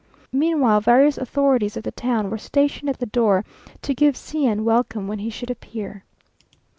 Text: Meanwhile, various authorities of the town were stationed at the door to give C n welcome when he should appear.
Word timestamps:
Meanwhile, 0.33 0.81
various 0.81 1.19
authorities 1.19 1.77
of 1.77 1.83
the 1.83 1.91
town 1.91 2.31
were 2.31 2.39
stationed 2.39 2.89
at 2.89 2.97
the 2.97 3.05
door 3.05 3.45
to 3.83 3.93
give 3.93 4.17
C 4.17 4.47
n 4.47 4.65
welcome 4.65 5.07
when 5.07 5.19
he 5.19 5.29
should 5.29 5.51
appear. 5.51 6.03